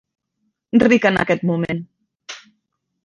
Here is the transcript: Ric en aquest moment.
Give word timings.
Ric 0.85 1.05
en 1.09 1.19
aquest 1.25 1.45
moment. 1.51 1.85